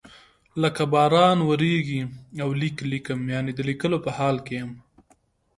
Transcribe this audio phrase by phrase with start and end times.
[0.61, 2.01] لکه باران وریږي
[2.43, 4.71] او لیک لیکم یعنی د لیکلو په حال کې یم.